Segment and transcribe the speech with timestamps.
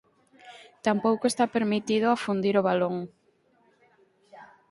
[0.85, 2.95] Tampouco está permitido afundir o balón.